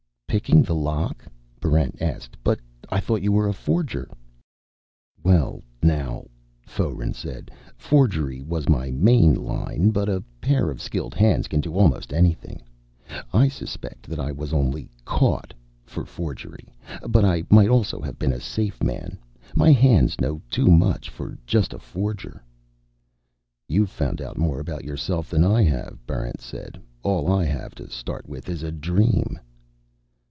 [0.41, 1.25] "Picking the lock?"
[1.59, 2.37] Barrent asked.
[2.41, 4.09] "But I thought you were a forger."
[5.21, 6.23] "Well, now,"
[6.65, 9.89] Foeren said, "forgery was my main line.
[9.91, 12.61] But a pair of skilled hands can do almost anything.
[13.33, 15.53] I suspect that I was only caught
[15.83, 16.73] for forgery;
[17.09, 19.19] but I might also have been a safeman.
[19.53, 22.41] My hands know too much for just a forger."
[23.67, 26.79] "You've found out more about yourself than I have," Barrent said.
[27.03, 29.37] "All I have to start with is a dream."